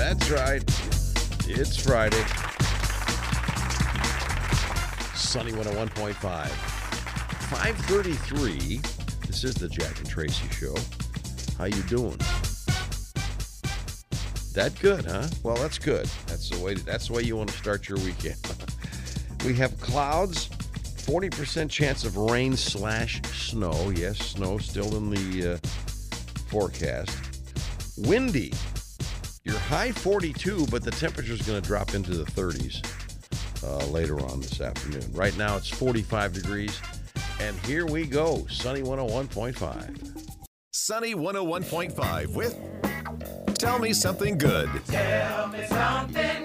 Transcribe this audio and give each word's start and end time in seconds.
That's 0.00 0.30
right. 0.30 0.64
It's 1.46 1.76
Friday. 1.76 2.24
Sunny 5.14 5.52
101.5. 5.52 6.14
533. 6.14 8.80
This 9.26 9.44
is 9.44 9.56
the 9.56 9.68
Jack 9.68 9.98
and 9.98 10.08
Traci 10.08 10.50
show. 10.50 10.74
How 11.58 11.66
you 11.66 11.82
doing? 11.82 12.16
That 14.54 14.72
good, 14.80 15.04
huh? 15.04 15.28
Well, 15.42 15.56
that's 15.56 15.78
good. 15.78 16.06
That's 16.26 16.48
the 16.48 16.58
way 16.64 16.76
that's 16.76 17.08
the 17.08 17.12
way 17.12 17.22
you 17.22 17.36
want 17.36 17.50
to 17.50 17.58
start 17.58 17.86
your 17.86 17.98
weekend. 17.98 18.38
we 19.44 19.52
have 19.56 19.78
clouds, 19.82 20.48
40% 20.48 21.68
chance 21.68 22.04
of 22.04 22.16
rain 22.16 22.56
slash 22.56 23.20
snow. 23.24 23.92
Yes, 23.94 24.16
snow 24.16 24.56
still 24.56 24.96
in 24.96 25.10
the 25.10 25.52
uh, 25.52 25.58
forecast. 26.48 27.18
Windy. 27.98 28.54
Your 29.50 29.58
high 29.58 29.90
42, 29.90 30.68
but 30.70 30.84
the 30.84 30.92
temperature 30.92 31.32
is 31.32 31.42
going 31.42 31.60
to 31.60 31.66
drop 31.66 31.92
into 31.94 32.14
the 32.14 32.22
30s 32.22 32.86
uh, 33.64 33.84
later 33.90 34.20
on 34.20 34.40
this 34.40 34.60
afternoon. 34.60 35.02
Right 35.12 35.36
now 35.36 35.56
it's 35.56 35.68
45 35.68 36.34
degrees. 36.34 36.80
And 37.40 37.58
here 37.66 37.84
we 37.84 38.06
go. 38.06 38.46
Sunny 38.48 38.82
101.5. 38.82 40.36
Sunny 40.70 41.16
101.5 41.16 42.32
with 42.32 42.56
Tell 43.56 43.80
Me 43.80 43.92
Something 43.92 44.38
Good. 44.38 44.70
Tell 44.86 45.48
me 45.48 45.66
something 45.66 46.39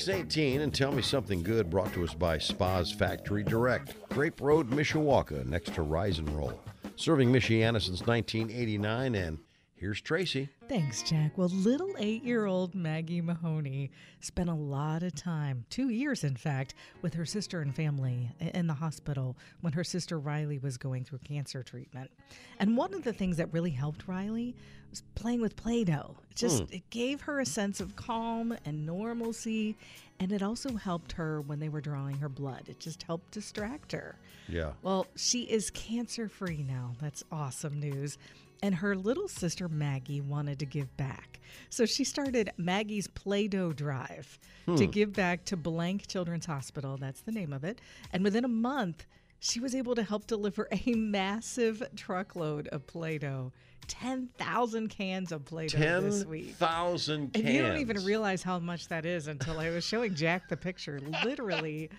618 0.00 0.60
and 0.60 0.74
tell 0.74 0.92
me 0.92 1.02
something 1.02 1.42
good 1.42 1.70
brought 1.70 1.92
to 1.94 2.04
us 2.04 2.12
by 2.12 2.38
Spas 2.38 2.92
Factory 2.92 3.42
Direct. 3.42 3.94
Grape 4.10 4.40
Road, 4.40 4.70
Mishawaka, 4.70 5.44
next 5.46 5.74
to 5.74 5.82
Rise 5.82 6.18
and 6.18 6.28
Roll. 6.30 6.60
Serving 6.96 7.32
Michiana 7.32 7.80
since 7.80 8.06
1989 8.06 9.14
and 9.14 9.38
here's 9.76 10.00
Traci. 10.00 10.48
Thanks, 10.68 11.02
Jack. 11.02 11.38
Well, 11.38 11.48
little 11.48 11.94
eight 11.98 12.24
year 12.24 12.46
old 12.46 12.74
Maggie 12.74 13.20
Mahoney 13.20 13.90
spent 14.20 14.48
a 14.48 14.54
lot 14.54 15.02
of 15.02 15.14
time, 15.14 15.64
two 15.70 15.90
years 15.90 16.24
in 16.24 16.36
fact, 16.36 16.74
with 17.02 17.14
her 17.14 17.24
sister 17.24 17.60
and 17.60 17.74
family 17.74 18.30
in 18.40 18.66
the 18.66 18.74
hospital 18.74 19.36
when 19.60 19.72
her 19.72 19.84
sister 19.84 20.18
Riley 20.18 20.58
was 20.58 20.76
going 20.76 21.04
through 21.04 21.18
cancer 21.18 21.62
treatment. 21.62 22.10
And 22.58 22.76
one 22.76 22.94
of 22.94 23.04
the 23.04 23.12
things 23.12 23.36
that 23.36 23.52
really 23.52 23.70
helped 23.70 24.08
Riley 24.08 24.54
was 24.90 25.02
playing 25.14 25.40
with 25.40 25.56
Play 25.56 25.84
Doh. 25.84 26.16
It 26.30 26.36
just 26.36 26.64
hmm. 26.64 26.74
it 26.74 26.88
gave 26.90 27.20
her 27.22 27.40
a 27.40 27.46
sense 27.46 27.80
of 27.80 27.96
calm 27.96 28.56
and 28.64 28.86
normalcy. 28.86 29.76
And 30.18 30.32
it 30.32 30.42
also 30.42 30.76
helped 30.76 31.12
her 31.12 31.40
when 31.42 31.58
they 31.58 31.68
were 31.68 31.80
drawing 31.80 32.16
her 32.18 32.28
blood. 32.28 32.64
It 32.68 32.80
just 32.80 33.02
helped 33.02 33.32
distract 33.32 33.92
her. 33.92 34.16
Yeah. 34.48 34.72
Well, 34.82 35.06
she 35.16 35.42
is 35.42 35.70
cancer 35.70 36.28
free 36.28 36.64
now. 36.66 36.94
That's 37.00 37.22
awesome 37.30 37.78
news. 37.78 38.16
And 38.62 38.74
her 38.76 38.96
little 38.96 39.28
sister 39.28 39.68
Maggie 39.68 40.22
wanted 40.22 40.58
to 40.60 40.66
give 40.66 40.96
back. 40.96 41.40
So 41.68 41.84
she 41.84 42.04
started 42.04 42.50
Maggie's 42.56 43.06
Play 43.08 43.48
Doh 43.48 43.72
Drive 43.72 44.38
to 44.66 44.72
hmm. 44.72 44.90
give 44.90 45.12
back 45.12 45.44
to 45.46 45.56
Blank 45.56 46.06
Children's 46.06 46.46
Hospital. 46.46 46.96
That's 46.96 47.20
the 47.20 47.32
name 47.32 47.52
of 47.52 47.64
it. 47.64 47.80
And 48.12 48.24
within 48.24 48.44
a 48.44 48.48
month, 48.48 49.04
she 49.38 49.60
was 49.60 49.74
able 49.74 49.94
to 49.94 50.02
help 50.02 50.26
deliver 50.26 50.68
a 50.72 50.92
massive 50.94 51.82
truckload 51.94 52.68
of 52.68 52.86
Play 52.86 53.18
Doh 53.18 53.52
10,000 53.88 54.88
cans 54.88 55.32
of 55.32 55.44
Play 55.44 55.68
Doh 55.68 56.00
this 56.00 56.24
week. 56.24 56.58
10,000 56.58 57.32
cans. 57.32 57.44
And 57.44 57.54
you 57.54 57.62
don't 57.62 57.78
even 57.78 58.04
realize 58.04 58.42
how 58.42 58.58
much 58.58 58.88
that 58.88 59.04
is 59.06 59.28
until 59.28 59.58
I 59.58 59.70
was 59.70 59.84
showing 59.84 60.14
Jack 60.14 60.48
the 60.48 60.56
picture. 60.56 61.00
Literally, 61.24 61.90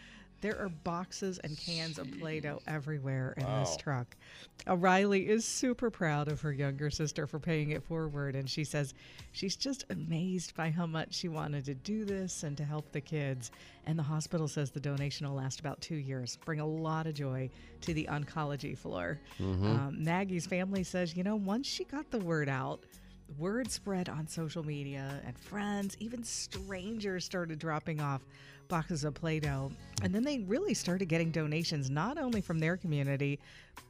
there 0.42 0.60
are 0.60 0.70
boxes 0.70 1.40
and 1.40 1.58
cans 1.58 1.98
of 1.98 2.08
Play 2.20 2.40
Doh 2.40 2.62
everywhere 2.68 3.34
in 3.38 3.46
this 3.60 3.76
truck. 3.78 4.16
Riley 4.68 5.28
is 5.30 5.46
super 5.46 5.90
proud 5.90 6.28
of 6.28 6.42
her 6.42 6.52
younger 6.52 6.90
sister 6.90 7.26
for 7.28 7.40
paying 7.40 7.72
it 7.72 7.84
forward. 7.84 8.36
And 8.36 8.50
she 8.50 8.64
says 8.64 8.94
she's 9.32 9.56
just 9.56 9.86
amazed 9.90 10.56
by 10.56 10.70
how 10.70 10.86
much 10.86 11.14
she 11.14 11.28
wanted 11.28 11.66
to 11.66 11.74
do 11.74 12.06
this 12.06 12.44
and 12.44 12.56
to 12.58 12.64
help 12.64 12.92
the 12.92 13.02
kids. 13.02 13.52
And 13.86 13.98
the 13.98 14.04
hospital 14.04 14.48
says 14.48 14.70
the 14.70 14.80
donation 14.80 15.28
will 15.28 15.36
last 15.36 15.60
about 15.60 15.82
two 15.82 15.96
years, 15.96 16.38
bring 16.46 16.60
a 16.60 16.66
lot 16.68 17.08
of 17.08 17.14
joy 17.14 17.50
to 17.82 17.94
the 17.94 18.08
oncology 18.12 18.78
floor. 18.78 19.20
Um, 19.40 20.04
Maggie's 20.04 20.46
family 20.46 20.84
says, 20.84 21.16
you 21.16 21.24
know, 21.24 21.36
once 21.36 21.66
she 21.68 21.84
got 21.86 22.12
the 22.12 22.20
word 22.20 22.50
out, 22.50 22.84
word 23.38 23.70
spread 23.72 24.10
on 24.10 24.28
social 24.28 24.64
media 24.64 25.22
and 25.26 25.38
friends, 25.38 25.96
even 26.00 26.24
strangers 26.24 27.26
started 27.26 27.60
dropping 27.60 28.00
off 28.00 28.22
boxes 28.68 29.04
of 29.04 29.14
Play 29.14 29.40
Doh. 29.40 29.72
And 30.04 30.14
then 30.14 30.24
they 30.24 30.40
really 30.40 30.74
started 30.74 31.06
getting 31.08 31.32
donations, 31.32 31.90
not 31.90 32.18
only 32.18 32.42
from 32.42 32.60
their 32.60 32.76
community, 32.78 33.40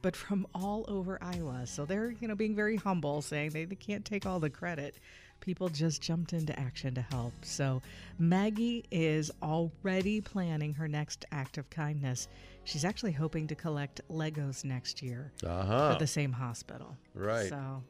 but 0.02 0.14
from 0.14 0.46
all 0.54 0.84
over 0.88 1.18
Iowa. 1.22 1.66
So 1.66 1.84
they're, 1.84 2.12
you 2.20 2.28
know, 2.28 2.34
being 2.36 2.54
very 2.54 2.76
humble, 2.76 3.20
saying 3.22 3.50
they, 3.50 3.64
they 3.64 3.74
can't 3.74 4.04
take 4.04 4.24
all 4.26 4.38
the 4.38 4.50
credit. 4.50 4.96
People 5.40 5.68
just 5.68 6.02
jumped 6.02 6.32
into 6.32 6.58
action 6.58 6.94
to 6.94 7.00
help. 7.00 7.32
So 7.42 7.80
Maggie 8.18 8.84
is 8.90 9.30
already 9.42 10.20
planning 10.20 10.74
her 10.74 10.88
next 10.88 11.24
act 11.32 11.58
of 11.58 11.68
kindness. 11.70 12.28
She's 12.64 12.84
actually 12.84 13.12
hoping 13.12 13.46
to 13.48 13.54
collect 13.54 14.00
Legos 14.10 14.64
next 14.64 15.00
year 15.02 15.32
Uh-huh. 15.44 15.92
for 15.94 15.98
the 15.98 16.06
same 16.06 16.32
hospital. 16.32 16.96
Right. 17.14 17.48
So, 17.48 17.82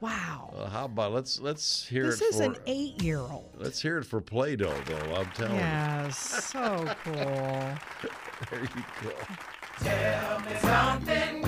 wow. 0.00 0.50
Well, 0.54 0.66
how 0.66 0.84
about 0.86 1.12
let's 1.12 1.40
let's 1.40 1.86
hear 1.86 2.04
it. 2.04 2.10
This 2.10 2.22
is 2.22 2.36
for 2.36 2.42
an 2.44 2.56
eight 2.66 3.02
year 3.02 3.18
old. 3.18 3.50
Let's 3.58 3.80
hear 3.80 3.98
it 3.98 4.04
for 4.04 4.20
Play-Doh 4.20 4.74
though. 4.86 5.14
I'm 5.14 5.30
telling 5.32 5.56
Yeah, 5.56 6.08
so 6.10 6.94
cool. 7.04 7.14
There 7.14 8.62
you 8.62 8.84
go. 9.02 9.12
Tell 9.78 10.40
me 10.40 10.52
something 10.60 11.39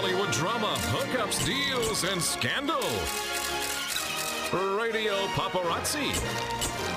Hollywood 0.00 0.30
drama, 0.30 0.76
hookups, 0.94 1.44
deals, 1.44 2.04
and 2.04 2.22
scandal. 2.22 2.78
Radio 4.78 5.26
Paparazzi 5.34 6.14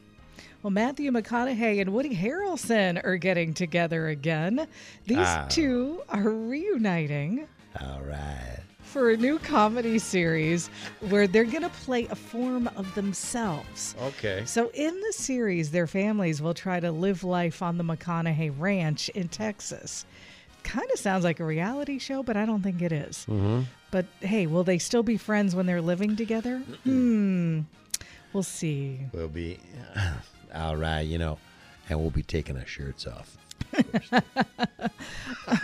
Well, 0.63 0.71
Matthew 0.71 1.11
McConaughey 1.11 1.81
and 1.81 1.93
Woody 1.93 2.15
Harrelson 2.15 3.03
are 3.05 3.17
getting 3.17 3.55
together 3.55 4.09
again. 4.09 4.67
These 5.07 5.19
Ah. 5.19 5.47
two 5.49 6.03
are 6.09 6.29
reuniting 6.29 7.47
All 7.81 8.01
right. 8.03 8.59
For 8.91 9.11
a 9.11 9.17
new 9.17 9.39
comedy 9.39 10.01
series 10.01 10.69
where 11.09 11.29
they're 11.29 11.45
going 11.45 11.63
to 11.63 11.69
play 11.69 12.07
a 12.09 12.17
form 12.17 12.69
of 12.75 12.93
themselves. 12.97 13.95
Okay. 14.03 14.43
So, 14.47 14.71
in 14.75 15.01
the 15.01 15.13
series, 15.13 15.71
their 15.71 15.87
families 15.87 16.43
will 16.43 16.55
try 16.55 16.81
to 16.81 16.91
live 16.91 17.23
life 17.23 17.63
on 17.63 17.79
the 17.79 17.85
McConaughey 17.85 18.53
Ranch 18.59 19.09
in 19.11 19.29
Texas. 19.29 20.05
Kind 20.65 20.91
of 20.93 20.99
sounds 20.99 21.23
like 21.23 21.39
a 21.39 21.45
reality 21.45 21.99
show, 21.99 22.25
but 22.25 22.37
I 22.37 22.45
don't 22.45 22.63
think 22.63 22.83
it 22.83 22.93
is. 22.93 23.27
But 23.93 24.07
hey, 24.21 24.47
will 24.47 24.65
they 24.65 24.79
still 24.79 25.03
be 25.05 25.17
friends 25.17 25.55
when 25.55 25.67
they're 25.67 25.81
living 25.81 26.17
together? 26.17 26.59
Hmm. 26.85 27.61
We'll 28.33 28.43
see. 28.43 29.01
We'll 29.13 29.29
be 29.29 29.59
all 30.55 30.77
right. 30.77 31.01
You 31.01 31.19
know, 31.19 31.39
and 31.91 32.01
we'll 32.01 32.11
be 32.11 32.23
taking 32.23 32.57
our 32.57 32.67
shirts 32.67 33.07
off. 33.07 33.37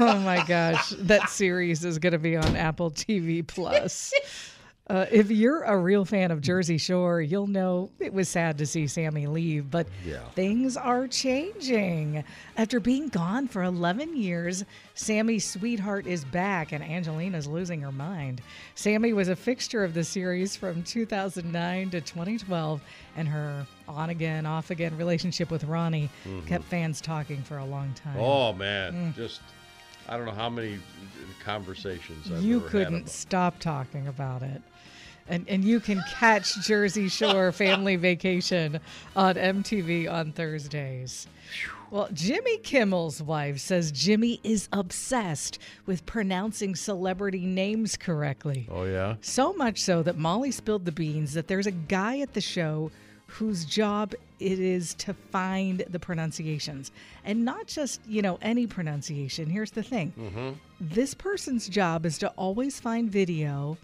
Oh 0.01 0.19
my 0.19 0.45
gosh, 0.47 0.91
that 0.99 1.29
series 1.31 1.85
is 1.85 1.99
going 2.01 2.13
to 2.13 2.19
be 2.19 2.37
on 2.37 2.57
Apple 2.57 2.91
TV 2.91 3.47
Plus. 3.47 4.13
Uh, 4.89 5.05
if 5.11 5.33
you're 5.33 5.63
a 5.65 5.77
real 5.77 6.05
fan 6.05 6.31
of 6.31 6.41
Jersey 6.41 6.79
Shore, 6.79 7.21
you'll 7.21 7.49
know 7.49 7.91
it 7.99 8.13
was 8.13 8.29
sad 8.29 8.57
to 8.59 8.67
see 8.67 8.87
Sammi 8.87 9.27
leave, 9.27 9.69
but 9.69 9.89
Yeah. 10.05 10.21
things 10.37 10.77
are 10.77 11.09
changing. 11.09 12.23
After 12.57 12.79
being 12.79 13.09
gone 13.09 13.49
for 13.49 13.65
11 13.65 14.17
years, 14.17 14.65
Sammi's 14.95 15.45
sweetheart 15.45 16.07
is 16.07 16.25
back 16.25 16.71
and 16.71 16.85
Angelina's 16.85 17.49
losing 17.49 17.81
her 17.81 17.91
mind. 17.91 18.41
Sammy 18.77 19.13
was 19.13 19.29
a 19.29 19.35
fixture 19.35 19.83
of 19.83 19.93
the 19.93 20.05
series 20.05 20.55
from 20.55 20.85
2009 20.85 21.91
to 21.91 22.01
2012, 22.01 22.81
and 23.17 23.27
her 23.27 23.67
on 23.89 24.11
again, 24.11 24.47
off 24.47 24.71
again 24.71 24.97
relationship 24.97 25.51
with 25.51 25.65
Ronnie 25.65 26.11
kept 26.47 26.63
fans 26.65 27.01
talking 27.01 27.43
for 27.43 27.59
a 27.59 27.65
long 27.65 27.93
time. 27.95 28.19
Oh 28.21 28.53
man, 28.53 29.15
just 29.17 29.41
I 30.09 30.17
don't 30.17 30.27
know 30.27 30.33
how 30.33 30.49
many 30.49 30.79
conversations 31.45 32.31
I've 32.31 32.41
you 32.43 32.61
couldn't 32.61 33.09
stop 33.09 33.59
talking 33.59 34.07
about 34.07 34.43
it. 34.43 34.63
And, 35.29 35.45
and 35.49 35.65
you 35.65 35.81
can 35.81 36.03
catch 36.11 36.61
Jersey 36.61 37.09
Shore 37.09 37.53
Family 37.53 37.97
Vacation 37.97 38.81
on 39.15 39.35
MTV 39.35 40.11
on 40.11 40.33
Thursdays. 40.33 41.27
Well, 41.91 42.09
Jimmy 42.13 42.59
Kimmel's 42.59 43.23
wife 43.23 43.59
says 43.59 43.93
Jimmy 43.93 44.41
is 44.43 44.69
obsessed 44.73 45.59
with 45.87 46.05
pronouncing 46.05 46.75
celebrity 46.75 47.47
names 47.47 47.97
correctly. 47.97 48.69
Oh 48.71 48.85
yeah. 48.85 49.17
So 49.21 49.53
much 49.53 49.81
so 49.81 50.03
that 50.03 50.19
Molly 50.19 50.51
spilled 50.51 50.85
the 50.85 50.93
beans 50.93 51.35
that 51.35 51.47
there's 51.47 51.67
a 51.67 51.73
guy 51.73 52.19
at 52.19 52.35
the 52.35 52.41
show 52.41 52.91
whose 53.27 53.65
job 53.65 54.15
it 54.39 54.59
is 54.59 54.95
to 54.95 55.15
find 55.15 55.85
the 55.89 55.99
pronunciations. 55.99 56.93
And 57.25 57.45
not 57.45 57.67
just, 57.67 58.01
you 58.07 58.23
know, 58.23 58.39
any 58.43 58.67
pronunciation. 58.67 59.49
Here's 59.49 59.71
the 59.71 59.83
thing 59.83 60.13
mm-hmm. 60.19 60.51
this 60.81 61.15
person's 61.15 61.69
job 61.69 62.07
is 62.07 62.19
to 62.19 62.29
always 62.31 62.81
find 62.81 63.11
video 63.11 63.77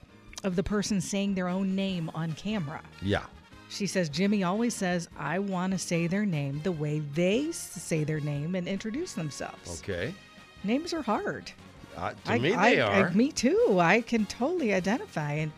of 0.45 0.57
the 0.57 0.63
person 0.63 1.01
saying 1.01 1.35
their 1.35 1.49
own 1.49 1.75
name 1.75 2.11
on 2.15 2.33
camera. 2.33 2.81
Yeah. 3.01 3.25
She 3.69 3.87
says 3.87 4.09
Jimmy 4.09 4.43
always 4.45 4.75
says, 4.75 5.09
I 5.19 5.39
want 5.39 5.73
to 5.73 5.79
say 5.79 6.07
their 6.07 6.27
name 6.27 6.61
the 6.63 6.73
way 6.73 7.01
they 7.15 7.51
say 7.53 8.05
their 8.05 8.21
name 8.21 8.55
and 8.55 8.69
introduce 8.69 9.15
themselves. 9.15 9.81
Okay. 9.83 10.13
Names 10.65 10.93
are 10.93 11.03
hard. 11.03 11.51
Uh, 11.97 12.11
to 12.11 12.17
I, 12.33 12.39
me, 12.39 12.53
I- 12.55 12.75
they 12.75 12.81
I- 12.81 13.01
are. 13.03 13.11
me 13.13 13.33
too. 13.33 13.79
I 13.81 14.01
can 14.03 14.27
totally 14.27 14.75
identify. 14.75 15.33
And 15.33 15.53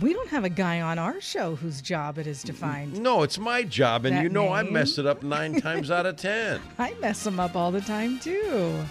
we 0.00 0.12
don't 0.12 0.28
have 0.28 0.44
a 0.44 0.48
guy 0.48 0.80
on 0.80 0.98
our 0.98 1.20
show 1.20 1.56
whose 1.56 1.80
job 1.80 2.18
it 2.18 2.26
is 2.26 2.42
to 2.44 2.52
find. 2.52 3.00
no, 3.02 3.22
it's 3.22 3.38
my 3.38 3.62
job, 3.64 4.04
and 4.04 4.22
you 4.22 4.28
know 4.28 4.52
I 4.52 4.62
mess 4.62 4.98
it 4.98 5.06
up 5.06 5.22
nine 5.24 5.60
times 5.60 5.90
out 5.90 6.06
of 6.06 6.16
ten. 6.16 6.60
I 6.78 6.94
mess 7.00 7.24
them 7.24 7.38
up 7.40 7.54
all 7.56 7.70
the 7.70 7.80
time 7.82 8.18
too. 8.18 8.74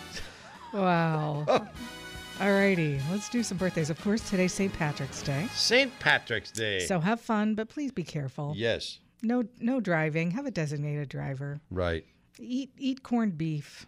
Wow. 0.73 1.45
Alrighty, 2.39 3.01
let's 3.11 3.27
do 3.27 3.43
some 3.43 3.57
birthdays. 3.57 3.89
Of 3.89 4.01
course, 4.01 4.27
today's 4.29 4.53
St. 4.53 4.71
Patrick's 4.73 5.21
Day. 5.21 5.47
St. 5.53 5.91
Patrick's 5.99 6.51
Day. 6.51 6.79
So 6.79 6.99
have 7.01 7.19
fun, 7.19 7.53
but 7.53 7.67
please 7.69 7.91
be 7.91 8.03
careful. 8.03 8.53
yes. 8.55 8.99
No, 9.21 9.43
no 9.59 9.81
driving. 9.81 10.31
Have 10.31 10.45
a 10.45 10.51
designated 10.51 11.09
driver. 11.09 11.59
Right. 11.69 12.05
Eat, 12.39 12.71
eat 12.77 13.03
corned 13.03 13.37
beef. 13.37 13.85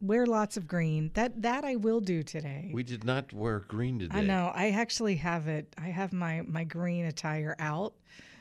Wear 0.00 0.24
lots 0.24 0.56
of 0.56 0.68
green. 0.68 1.10
That 1.14 1.42
that 1.42 1.64
I 1.64 1.74
will 1.74 1.98
do 1.98 2.22
today. 2.22 2.70
We 2.72 2.84
did 2.84 3.02
not 3.02 3.32
wear 3.32 3.58
green 3.58 3.98
today. 3.98 4.16
I 4.18 4.20
know. 4.22 4.52
I 4.54 4.70
actually 4.70 5.16
have 5.16 5.48
it. 5.48 5.74
I 5.76 5.86
have 5.88 6.12
my 6.12 6.42
my 6.42 6.62
green 6.62 7.06
attire 7.06 7.56
out 7.58 7.94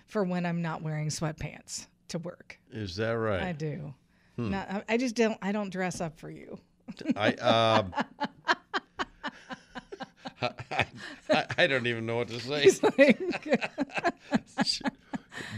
for 0.05 0.23
when 0.23 0.45
I'm 0.45 0.61
not 0.61 0.83
wearing 0.83 1.07
sweatpants 1.07 1.87
to 2.09 2.19
work. 2.19 2.59
Is 2.71 2.95
that 2.97 3.13
right? 3.13 3.41
I 3.41 3.51
do. 3.53 3.91
Hmm. 4.35 4.51
Not, 4.51 4.69
I- 4.69 4.83
I 4.89 4.97
just 4.97 5.15
don't. 5.15 5.39
I 5.41 5.51
don't 5.51 5.71
dress 5.71 5.99
up 6.01 6.19
for 6.19 6.29
you. 6.29 6.59
I 7.15 7.31
um. 7.33 7.93
I, 10.39 10.85
I, 11.37 11.45
I 11.63 11.67
don't 11.67 11.87
even 11.87 12.05
know 12.05 12.17
what 12.17 12.27
to 12.29 12.39
say. 12.39 12.65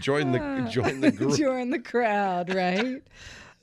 join 0.02 0.32
the 0.32 0.68
join 0.72 1.02
the 1.02 1.12
group. 1.12 1.38
Join 1.38 1.70
the 1.70 1.80
crowd, 1.80 2.54
right? 2.54 3.02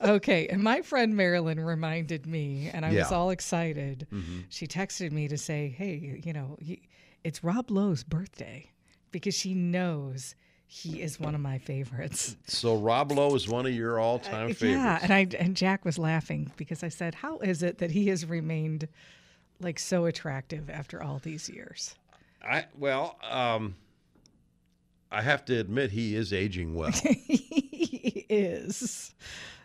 Okay, 0.01 0.47
and 0.47 0.61
my 0.61 0.81
friend 0.81 1.15
Marilyn 1.15 1.59
reminded 1.59 2.27
me, 2.27 2.69
and 2.71 2.85
I 2.85 2.89
was 2.89 2.95
Yeah. 2.97 3.03
Mm-hmm. 3.05 3.13
all 3.15 3.29
excited. 3.31 4.07
She 4.49 4.67
texted 4.67 5.11
me 5.11 5.27
to 5.27 5.37
say, 5.37 5.69
"Hey, 5.75 6.19
you 6.23 6.33
know, 6.33 6.57
he, 6.59 6.81
it's 7.23 7.43
Rob 7.43 7.71
Lowe's 7.71 8.03
birthday," 8.03 8.69
because 9.11 9.33
she 9.35 9.53
knows 9.55 10.35
he 10.67 11.01
is 11.01 11.19
one 11.19 11.33
of 11.33 11.41
my 11.41 11.57
favorites. 11.57 12.35
So 12.45 12.75
Rob 12.77 13.11
Lowe 13.11 13.33
is 13.35 13.47
one 13.47 13.65
of 13.65 13.73
your 13.73 13.99
all-time 13.99 14.53
favorites. 14.53 14.63
Uh, 14.63 14.67
Yeah, 14.67 14.99
and 15.01 15.11
I 15.13 15.27
and 15.39 15.55
Jack 15.55 15.83
was 15.85 15.97
laughing 15.97 16.51
because 16.57 16.83
I 16.83 16.89
said, 16.89 17.15
"How 17.15 17.39
is 17.39 17.63
it 17.63 17.79
that 17.79 17.89
he 17.91 18.07
has 18.09 18.23
remained 18.25 18.87
like 19.59 19.79
so 19.79 20.05
attractive 20.05 20.69
after 20.69 21.01
all 21.01 21.17
these 21.19 21.49
years?" 21.49 21.95
I 22.49 22.65
well, 22.77 23.17
um, 23.29 23.75
I 25.11 25.21
have 25.21 25.43
to 25.45 25.59
admit 25.59 25.91
he 25.91 26.15
is 26.15 26.31
aging 26.33 26.73
well. 26.75 26.91
he 27.01 28.25
is. 28.29 29.13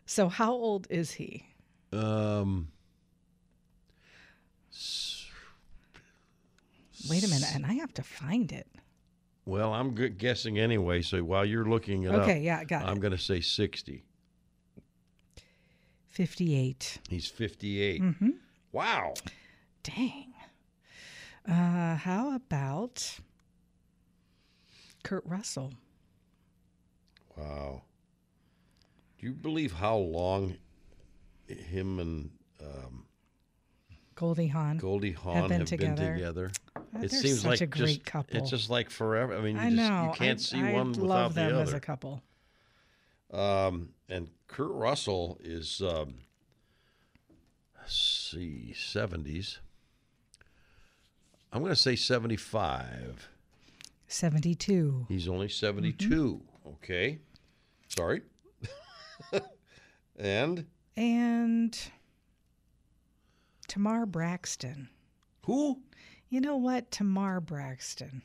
So, 0.06 0.29
how 0.29 0.52
old 0.52 0.87
is 0.90 1.12
he? 1.12 1.46
um, 1.93 2.69
Wait 7.08 7.25
a 7.25 7.29
minute, 7.29 7.49
and 7.55 7.67
I 7.67 7.75
have 7.75 7.93
to 7.94 8.02
find 8.02 8.52
it. 8.52 8.67
well, 9.44 9.73
I'm 9.75 9.94
guessing 9.94 10.58
anyway. 10.58 11.02
So 11.02 11.23
while 11.25 11.44
you're 11.44 11.64
looking 11.69 12.05
it 12.05 12.14
up, 12.14 12.23
Okay, 12.23 12.40
yeah, 12.40 12.62
got 12.64 12.84
I'm 12.84 13.00
going 13.00 13.11
to 13.12 13.19
say 13.19 13.40
60. 13.40 14.05
58. 16.08 16.99
He's 17.08 17.26
58. 17.29 18.02
Mm-hmm. 18.02 18.31
Wow. 18.70 19.14
Dang. 19.82 20.31
Uh, 21.48 21.96
how 21.96 22.34
about 22.34 23.18
Kurt 25.02 25.24
Russell? 25.26 25.72
Wow. 27.36 27.82
Do 29.18 29.26
you 29.26 29.32
believe 29.32 29.72
how 29.72 29.96
long 29.96 30.56
him 31.46 31.98
and 31.98 32.30
um, 32.60 33.04
Goldie 34.14 34.48
Hawn. 34.48 34.78
Goldie 34.78 35.12
Hawn 35.12 35.36
have, 35.36 35.48
been 35.48 35.58
been 35.58 35.66
together. 35.66 36.14
together? 36.14 36.50
Uh, 36.76 36.80
It 37.02 37.10
seems 37.10 37.40
such 37.40 37.50
like 37.50 37.60
a 37.60 37.66
great 37.66 37.86
just, 37.86 38.04
couple. 38.04 38.36
It's 38.36 38.50
just 38.50 38.70
like 38.70 38.90
forever. 38.90 39.34
I 39.36 39.40
mean, 39.40 39.56
you 39.56 39.62
I 39.62 39.70
just 39.70 39.76
know. 39.76 40.04
you 40.04 40.12
can't 40.12 40.38
I, 40.38 40.42
see 40.42 40.60
I 40.60 40.72
one 40.72 40.88
without 40.88 41.00
the 41.00 41.06
love 41.06 41.34
them 41.34 41.55
the 41.55 41.60
as 41.62 41.72
a 41.72 41.81
couple. 41.81 42.22
Um, 43.32 43.90
and 44.08 44.28
Kurt 44.46 44.70
Russell 44.70 45.38
is, 45.43 45.81
um, 45.81 46.14
let's 47.78 47.96
see, 48.31 48.74
70s. 48.76 49.58
I'm 51.52 51.60
going 51.60 51.72
to 51.72 51.76
say 51.76 51.96
75. 51.96 53.28
72. 54.08 55.06
He's 55.08 55.28
only 55.28 55.48
72. 55.48 56.40
Okay. 56.66 57.18
Sorry. 57.88 58.22
and 60.18 60.66
And 60.96 61.78
Tamar 63.68 64.06
Braxton. 64.06 64.88
who? 65.44 65.80
You 66.30 66.40
know 66.40 66.56
what? 66.56 66.90
Tamar 66.90 67.40
Braxton. 67.40 68.22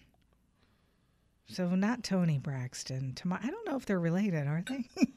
So 1.50 1.70
not 1.76 2.04
Toni 2.04 2.38
Braxton. 2.38 3.14
Tamar. 3.16 3.40
I 3.44 3.50
don't 3.50 3.68
know 3.68 3.76
if 3.78 3.86
they're 3.86 4.00
related, 4.00 4.48
are 4.48 4.64
they? 4.68 4.90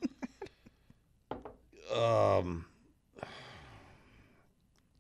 Um, 1.93 2.67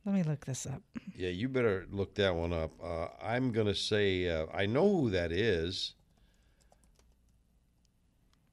Let 0.06 0.14
me 0.14 0.22
look 0.22 0.44
this 0.46 0.66
up. 0.66 0.82
yeah, 1.14 1.28
you 1.28 1.48
better 1.48 1.86
look 1.90 2.14
that 2.14 2.34
one 2.34 2.52
up. 2.52 2.72
Uh, 2.82 3.08
I'm 3.22 3.52
going 3.52 3.66
to 3.66 3.74
say, 3.74 4.28
uh, 4.28 4.46
I 4.54 4.66
know 4.66 4.88
who 4.88 5.10
that 5.10 5.30
is. 5.32 5.94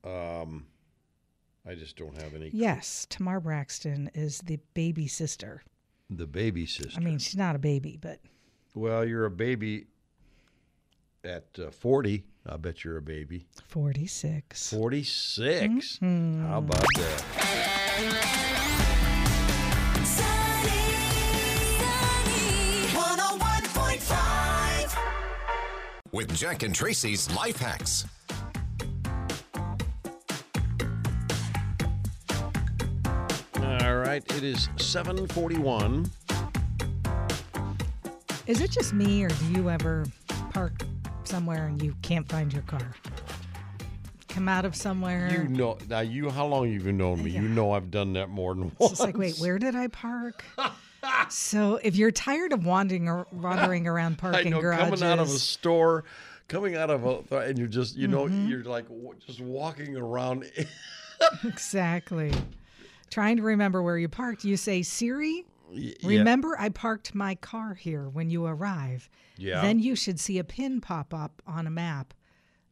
Um, 0.04 0.66
I 1.68 1.75
just 1.75 1.96
don't 1.98 2.16
have 2.22 2.34
any. 2.36 2.50
Yes, 2.54 3.08
Tamar 3.10 3.39
Braxton 3.39 4.10
is 4.13 4.39
the 4.39 4.60
baby 4.74 5.08
sister. 5.08 5.63
The 6.10 6.27
baby 6.27 6.66
sister. 6.66 7.00
I 7.00 7.04
mean, 7.04 7.18
she's 7.20 7.36
not 7.38 7.56
a 7.56 7.60
baby, 7.60 7.98
but 8.00 8.20
Well, 8.75 9.06
you're 9.06 9.25
a 9.25 9.32
baby 9.32 9.88
at 11.24 11.46
uh, 11.60 11.72
40. 11.72 12.24
I 12.50 12.56
bet 12.58 12.86
you're 12.86 12.98
a 12.98 13.01
baby. 13.01 13.46
46. 13.68 14.70
46. 14.74 16.00
Mm-hmm. 16.01 16.46
How 16.46 16.60
about 16.60 16.86
that? 16.96 18.94
With 26.17 26.36
Jack 26.36 26.63
and 26.63 26.74
Traci's 26.74 27.31
Life 27.36 27.57
Hacks. 27.57 28.03
All 33.62 33.97
right, 33.97 34.24
it 34.33 34.43
is 34.43 34.67
741. 34.77 36.09
Is 38.47 38.62
it 38.62 38.71
just 38.71 38.93
me, 38.93 39.24
or 39.25 39.27
do 39.27 39.45
you 39.51 39.69
ever 39.69 40.07
park 40.53 40.81
somewhere 41.24 41.67
and 41.67 41.79
you 41.83 41.93
can't 42.01 42.27
find 42.27 42.51
your 42.51 42.63
car? 42.63 42.95
come 44.27 44.50
out 44.50 44.65
of 44.65 44.75
somewhere. 44.75 45.29
You 45.31 45.47
know 45.47 45.77
now. 45.88 46.00
You 46.00 46.31
how 46.31 46.47
long 46.47 46.74
have 46.74 46.83
you 46.83 46.91
known 46.93 47.24
me? 47.24 47.29
You 47.29 47.41
know 47.41 47.74
I've 47.74 47.91
done 47.91 48.13
that 48.13 48.29
more 48.29 48.55
than 48.55 48.69
It's 48.69 48.79
once. 48.79 48.91
just 48.93 49.01
like, 49.01 49.17
wait, 49.17 49.38
where 49.38 49.59
did 49.59 49.75
I 49.75 49.86
park? 49.86 50.43
so 51.29 51.79
if 51.84 51.96
you're 51.96 52.12
tired 52.12 52.53
of 52.53 52.65
wandering 52.65 53.07
or 53.07 53.27
wandering 53.31 53.88
around 53.88 54.13
I 54.13 54.15
parking 54.31 54.51
know 54.51 54.62
garages, 54.62 54.89
coming 55.00 55.03
out 55.03 55.19
of 55.19 55.27
a 55.27 55.31
store, 55.39 56.03
coming 56.48 56.75
out 56.75 56.89
of 56.89 57.05
a, 57.31 57.38
and 57.39 57.57
you're 57.57 57.67
just 57.67 57.96
you 57.96 58.07
know 58.07 58.25
Mm-hmm. 58.25 58.48
you're 58.48 58.63
like 58.63 58.86
just 59.25 59.41
walking 59.41 59.96
around. 59.98 60.46
exactly, 61.43 62.34
trying 63.10 63.38
to 63.38 63.43
remember 63.43 63.81
where 63.81 63.98
you 63.98 64.07
parked, 64.07 64.43
you 64.43 64.57
say, 64.57 64.81
Siri, 64.81 65.46
Yeah. 65.72 65.93
remember 66.03 66.55
I 66.60 66.69
parked 66.69 67.13
my 67.15 67.36
car 67.36 67.74
here 67.74 68.07
when 68.10 68.29
you 68.29 68.46
arrive. 68.46 69.10
Yeah. 69.38 69.62
Then 69.62 69.79
you 69.79 69.96
should 69.96 70.19
see 70.19 70.39
a 70.39 70.43
pin 70.43 70.81
pop 70.81 71.13
up 71.13 71.41
on 71.46 71.67
a 71.67 71.72
map. 71.72 72.13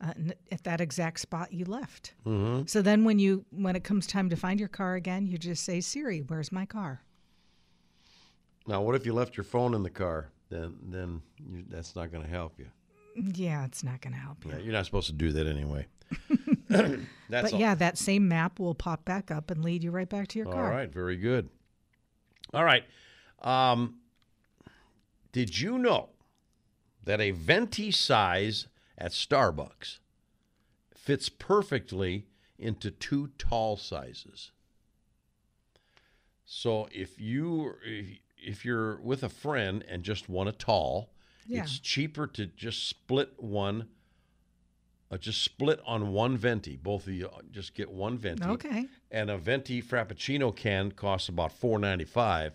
Uh, 0.02 0.12
n- 0.18 0.34
at 0.52 0.62
that 0.66 0.82
exact 0.82 1.22
spot 1.22 1.54
you 1.54 1.64
left. 1.64 2.16
Mm-hmm. 2.26 2.66
So 2.68 2.82
then, 2.82 3.06
when 3.06 3.18
you 3.18 3.46
when 3.52 3.78
it 3.78 3.86
comes 3.86 4.06
time 4.06 4.30
to 4.30 4.36
find 4.36 4.60
your 4.60 4.68
car 4.68 4.96
again, 4.96 5.26
you 5.26 5.38
just 5.38 5.64
say, 5.64 5.80
"Siri, 5.80 6.20
where's 6.20 6.52
my 6.52 6.66
car?" 6.66 7.02
Now, 8.68 8.82
what 8.82 8.96
if 8.96 9.06
you 9.06 9.14
left 9.14 9.38
your 9.38 9.44
phone 9.44 9.74
in 9.74 9.84
the 9.84 9.90
car? 9.90 10.30
Then 10.50 10.76
then 10.84 11.22
you, 11.50 11.64
that's 11.70 11.96
not 11.96 12.12
going 12.12 12.24
to 12.24 12.30
help 12.30 12.60
you. 12.60 12.68
Yeah, 13.16 13.66
it's 13.66 13.84
not 13.84 14.02
going 14.02 14.14
to 14.14 14.20
help 14.20 14.44
you. 14.46 14.52
Yeah, 14.52 14.58
you're 14.58 14.74
not 14.74 14.86
supposed 14.86 15.08
to 15.08 15.14
do 15.14 15.32
that 15.32 15.48
anyway. 15.48 15.88
that's 16.70 16.98
But 17.30 17.54
all. 17.54 17.60
yeah, 17.60 17.76
that 17.76 17.98
same 17.98 18.28
map 18.28 18.60
will 18.60 18.76
pop 18.76 19.06
back 19.06 19.32
up 19.32 19.50
and 19.52 19.64
lead 19.64 19.84
you 19.84 19.92
right 19.92 20.10
back 20.10 20.28
to 20.30 20.40
your 20.40 20.48
All 20.48 20.54
car. 20.54 20.66
All 20.66 20.78
right, 20.78 20.92
very 20.92 21.16
good. 21.16 21.50
All 22.54 22.64
right. 22.64 22.84
Um, 23.42 24.00
did 25.32 25.60
you 25.60 25.78
know 25.78 26.10
that 27.04 27.22
a 27.22 27.32
venti 27.32 27.92
size 27.92 28.68
at 28.98 29.12
Starbucks 29.12 30.00
fits 30.94 31.30
perfectly 31.30 32.28
into 32.58 32.92
two 32.92 33.32
tall 33.38 33.78
sizes? 33.78 34.52
So 36.46 36.88
if 36.92 37.20
you 37.20 37.74
if, 37.84 38.20
if 38.46 38.64
you're 38.66 38.98
with 39.02 39.24
a 39.24 39.30
friend 39.30 39.84
and 39.90 40.04
just 40.04 40.30
want 40.30 40.50
a 40.50 40.52
tall, 40.52 41.10
Yeah. 41.48 41.64
it's 41.64 41.80
cheaper 41.80 42.28
to 42.28 42.46
just 42.46 42.88
split 42.88 43.34
one. 43.42 43.88
Uh, 45.12 45.18
just 45.18 45.44
split 45.44 45.80
on 45.86 46.12
one 46.14 46.36
venti. 46.36 46.76
Both 46.76 47.06
of 47.08 47.14
you 47.14 47.28
uh, 47.28 47.42
just 47.52 47.76
get 47.76 47.92
one 47.92 48.18
venti 48.18 48.44
Okay. 48.48 48.88
and 49.12 49.30
a 49.30 49.38
venti 49.38 49.82
frappuccino 49.82 50.56
can 50.56 50.92
costs 50.92 51.30
about 51.30 51.52
four 51.52 51.78
ninety 51.78 52.06
five, 52.06 52.54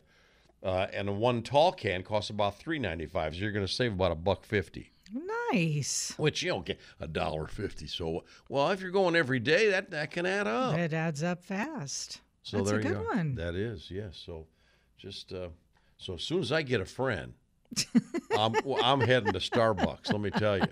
uh, 0.62 0.88
and 0.92 1.09
a 1.09 1.12
one 1.12 1.42
tall 1.42 1.70
can 1.73 2.02
costs 2.02 2.28
about 2.30 2.59
three 2.59 2.78
ninety 2.80 3.06
five. 3.06 3.35
So 3.35 3.42
you're 3.42 3.52
going 3.52 3.66
to 3.66 3.73
save 3.73 3.92
about 3.92 4.11
a 4.11 4.16
buck 4.16 4.44
fifty, 4.44 4.90
Nice. 5.52 6.12
which 6.16 6.42
you 6.42 6.50
don't 6.50 6.66
get 6.66 6.80
a 6.99 7.06
dollar 7.06 7.47
fifty. 7.47 7.87
So 7.87 8.25
well, 8.49 8.70
if 8.73 8.80
you're 8.80 8.90
going 8.90 9.14
every 9.14 9.38
day, 9.38 9.70
that 9.70 9.90
that 9.92 10.11
can 10.11 10.26
add 10.26 10.49
up. 10.49 10.76
It 10.76 10.92
adds 10.92 11.23
up 11.23 11.44
fast. 11.44 12.20
so 12.42 12.56
That's 12.59 12.70
there 12.70 12.80
a 12.80 12.82
you 12.82 12.88
good 12.88 12.99
go. 12.99 13.04
one. 13.14 13.37
That 13.37 13.54
is 13.54 13.92
yes. 13.92 14.20
So 14.26 14.49
just 14.99 15.32
uh, 15.32 15.49
so 16.00 16.14
as 16.14 16.23
soon 16.23 16.40
as 16.40 16.50
I 16.50 16.62
get 16.62 16.80
a 16.80 16.87
friend, 16.87 17.35
I'm 18.37 18.54
well, 18.64 18.83
I'm 18.83 19.00
heading 19.00 19.35
to 19.35 19.38
Starbucks. 19.38 20.11
Let 20.11 20.21
me 20.21 20.30
tell 20.30 20.57
you. 20.57 20.66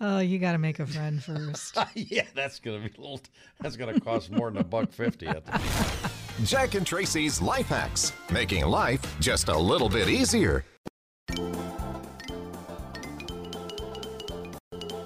Oh, 0.00 0.20
you 0.20 0.38
got 0.38 0.52
to 0.52 0.58
make 0.58 0.78
a 0.78 0.86
friend 0.86 1.22
first. 1.22 1.76
yeah, 1.94 2.26
that's 2.34 2.60
gonna 2.60 2.78
be 2.78 2.92
a 2.96 3.00
little. 3.00 3.20
That's 3.60 3.76
gonna 3.76 3.98
cost 3.98 4.30
more 4.30 4.50
than 4.50 4.60
a 4.60 4.64
buck 4.64 4.92
fifty. 4.92 5.26
At 5.26 5.44
the, 5.44 5.60
Jack 6.44 6.74
and 6.74 6.86
Traci's 6.86 7.42
Life 7.42 7.66
Hacks, 7.66 8.12
making 8.30 8.64
life 8.64 9.00
just 9.20 9.48
a 9.48 9.58
little 9.58 9.88
bit 9.88 10.08
easier. 10.08 10.64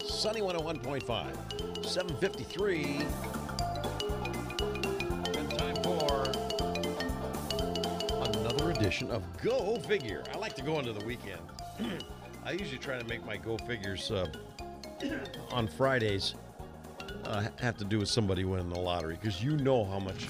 Sunny 0.05 0.41
101.5, 0.41 1.87
753. 1.87 3.38
Edition 8.89 9.11
of 9.11 9.23
Go 9.43 9.77
Figure. 9.81 10.25
I 10.35 10.39
like 10.39 10.55
to 10.57 10.63
go 10.63 10.79
into 10.79 10.95
the 10.95 11.05
weekend. 11.05 11.43
I 12.45 12.53
usually 12.53 12.79
try 12.79 12.99
to 12.99 13.05
make 13.05 13.23
my 13.27 13.37
Go 13.37 13.59
Figures 13.59 14.11
uh, 14.11 14.27
on 15.53 15.69
Fridays 15.69 16.35
uh, 17.27 17.49
have 17.61 17.77
to 17.77 17.85
do 17.85 17.99
with 17.99 18.09
somebody 18.09 18.45
winning 18.47 18.71
the 18.71 18.79
lottery 18.81 19.19
because 19.21 19.45
you 19.45 19.59
know 19.59 19.85
how 19.85 19.99
much, 19.99 20.27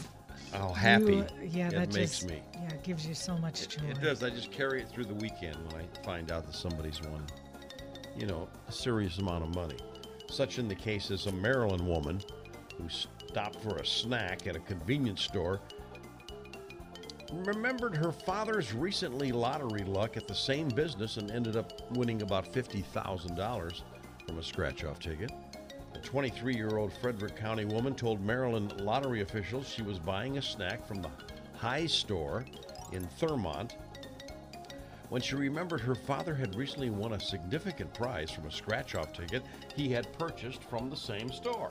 how 0.53 0.73
happy 0.73 1.19
You- 1.19 1.27
yeah, 1.45 1.69
it 1.69 1.75
that 1.75 1.95
makes 1.95 2.19
just 2.19 2.27
me. 2.27 2.43
yeah, 2.55 2.71
it 2.71 2.83
gives 2.83 3.07
you 3.07 3.15
so 3.15 3.39
much 3.39 3.69
joy. 3.69 3.85
It 3.91 4.01
does. 4.01 4.25
I 4.25 4.31
just 4.31 4.51
carry 4.51 4.83
it 4.83 4.89
through 4.89 5.05
the 5.05 5.15
weekend 5.15 5.55
when 5.71 5.83
I 5.83 6.03
find 6.05 6.33
out 6.33 6.45
that 6.47 6.57
somebody's 6.57 7.01
won, 7.01 7.25
you 8.17 8.27
know, 8.27 8.49
a 8.67 8.73
serious 8.73 9.19
amount 9.19 9.45
of 9.45 9.55
money. 9.55 9.77
Such 10.29 10.59
in 10.59 10.67
the 10.67 10.75
case 10.75 11.13
as 11.13 11.27
a 11.27 11.33
Maryland 11.33 11.87
woman 11.87 12.21
who 12.77 12.89
stopped 12.89 13.63
for 13.63 13.77
a 13.77 13.87
snack 13.87 14.49
at 14.49 14.57
a 14.57 14.61
convenience 14.61 15.23
store, 15.23 15.61
remembered 17.33 17.95
her 17.95 18.13
father's 18.13 18.73
recently 18.73 19.33
lottery 19.33 19.85
luck 19.85 20.17
at 20.17 20.27
the 20.27 20.35
same 20.35 20.69
business 20.69 21.17
and 21.17 21.31
ended 21.31 21.57
up 21.57 21.73
winning 21.93 22.23
about 22.23 22.53
$50,000 22.53 23.83
from 24.27 24.39
a 24.39 24.43
scratch 24.43 24.85
off 24.85 24.99
ticket. 24.99 25.31
The 25.93 26.01
23 26.01 26.55
year 26.55 26.79
old 26.79 26.93
Frederick 26.93 27.37
County 27.37 27.65
woman 27.65 27.95
told 27.95 28.21
Maryland 28.21 28.81
lottery 28.81 29.23
officials 29.23 29.69
she 29.69 29.83
was 29.83 29.99
buying 29.99 30.39
a 30.39 30.43
snack 30.43 30.87
from 30.87 31.03
the 31.03 31.11
High 31.55 31.87
Store 31.87 32.45
in 32.93 33.07
Thurmont 33.21 33.73
when 35.09 35.23
she 35.23 35.37
remembered 35.37 35.81
her 35.81 35.95
father 35.95 36.35
had 36.35 36.55
recently 36.55 36.91
won 36.91 37.15
a 37.15 37.21
significant 37.21 37.93
prize 37.95 38.31
from 38.31 38.47
a 38.47 38.51
scratch 38.51 38.95
off 38.95 39.13
ticket 39.13 39.43
he 39.75 39.89
had 39.89 40.13
purchased 40.19 40.63
from 40.63 40.91
the 40.91 40.97
same 40.97 41.31
store. 41.33 41.71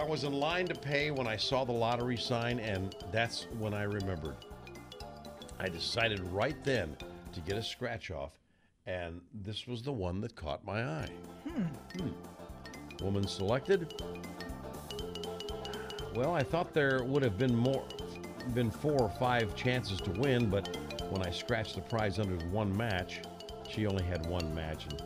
I 0.00 0.04
was 0.04 0.24
in 0.24 0.32
line 0.32 0.66
to 0.68 0.74
pay 0.74 1.10
when 1.10 1.26
I 1.26 1.36
saw 1.36 1.62
the 1.62 1.72
lottery 1.72 2.16
sign, 2.16 2.58
and 2.58 2.96
that's 3.12 3.46
when 3.58 3.74
I 3.74 3.82
remembered. 3.82 4.36
I 5.58 5.68
decided 5.68 6.20
right 6.32 6.56
then 6.64 6.96
to 7.34 7.40
get 7.40 7.58
a 7.58 7.62
scratch 7.62 8.10
off, 8.10 8.32
and 8.86 9.20
this 9.44 9.66
was 9.66 9.82
the 9.82 9.92
one 9.92 10.22
that 10.22 10.34
caught 10.34 10.64
my 10.64 10.82
eye. 10.82 11.10
Hmm. 11.46 12.08
Woman 13.04 13.26
selected. 13.28 14.02
Well, 16.14 16.34
I 16.34 16.44
thought 16.44 16.72
there 16.72 17.04
would 17.04 17.22
have 17.22 17.36
been 17.36 17.54
more, 17.54 17.84
been 18.54 18.70
four 18.70 19.02
or 19.02 19.10
five 19.10 19.54
chances 19.54 20.00
to 20.00 20.12
win, 20.12 20.48
but 20.48 20.78
when 21.10 21.26
I 21.26 21.30
scratched 21.30 21.74
the 21.74 21.82
prize 21.82 22.18
under 22.18 22.42
one 22.46 22.74
match, 22.74 23.20
she 23.68 23.86
only 23.86 24.04
had 24.04 24.24
one 24.24 24.54
match, 24.54 24.86
and 24.86 25.02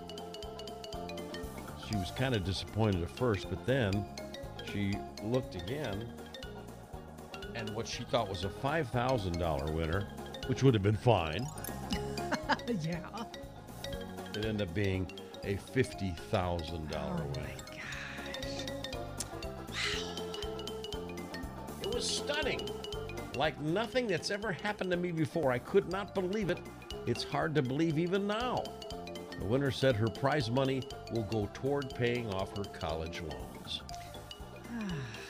she 1.88 1.96
was 1.96 2.12
kind 2.12 2.36
of 2.36 2.44
disappointed 2.44 3.02
at 3.02 3.10
first. 3.10 3.50
But 3.50 3.66
then 3.66 4.06
she 4.72 4.94
looked 5.22 5.54
again, 5.54 6.04
and 7.54 7.70
what 7.70 7.86
she 7.86 8.04
thought 8.04 8.28
was 8.28 8.44
a 8.44 8.48
five 8.48 8.88
thousand 8.90 9.38
dollar 9.38 9.72
winner, 9.72 10.08
which 10.46 10.62
would 10.62 10.74
have 10.74 10.82
been 10.82 10.96
fine, 10.96 11.46
yeah. 12.80 12.98
it 14.36 14.44
ended 14.44 14.62
up 14.68 14.74
being 14.74 15.10
a 15.44 15.56
fifty 15.56 16.10
thousand 16.30 16.88
dollar 16.90 17.22
Oh 17.22 17.26
winner. 17.36 17.48
my 17.48 17.76
gosh. 17.76 18.66
Wow. 19.70 20.24
It 21.82 21.94
was 21.94 22.08
stunning. 22.08 22.68
Like 23.36 23.60
nothing 23.60 24.06
that's 24.06 24.30
ever 24.30 24.52
happened 24.52 24.90
to 24.92 24.96
me 24.96 25.10
before. 25.10 25.50
I 25.50 25.58
could 25.58 25.90
not 25.90 26.14
believe 26.14 26.50
it. 26.50 26.58
It's 27.06 27.24
hard 27.24 27.54
to 27.56 27.62
believe 27.62 27.98
even 27.98 28.26
now. 28.26 28.62
The 29.38 29.44
winner 29.44 29.72
said 29.72 29.96
her 29.96 30.06
prize 30.06 30.50
money 30.50 30.82
will 31.12 31.24
go 31.24 31.48
toward 31.52 31.92
paying 31.96 32.32
off 32.32 32.56
her 32.56 32.62
college 32.64 33.20
loans. 33.20 33.53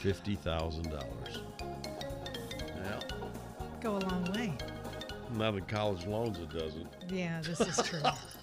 $50,000. 0.05 1.41
Well, 2.83 3.01
Go 3.81 3.97
a 3.97 3.99
long 4.01 4.25
way. 4.35 4.53
not 5.33 5.55
in 5.55 5.65
college 5.65 6.07
loans, 6.07 6.39
it 6.39 6.51
doesn't. 6.51 6.87
Yeah, 7.09 7.41
this 7.43 7.61
is 7.61 7.81
true. 7.89 8.01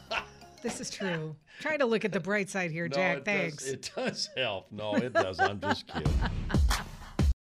this 0.64 0.82
is 0.82 0.90
true. 0.90 1.36
Try 1.60 1.78
to 1.78 1.86
look 1.86 2.04
at 2.04 2.12
the 2.12 2.20
bright 2.20 2.50
side 2.50 2.72
here, 2.72 2.88
No, 2.88 2.96
Jack. 2.96 3.18
it 3.20 3.26
Thanks. 3.26 3.64
Does, 3.66 3.74
it 3.74 3.92
does 3.96 4.30
help. 4.36 4.72
No, 4.72 4.96
it 4.96 5.14
does. 5.14 5.40
I'm 5.40 5.60
just 5.60 5.86
kidding. 5.88 6.12